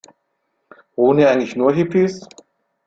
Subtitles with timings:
[0.95, 2.27] Wohnen hier eigentlich nur Hippies?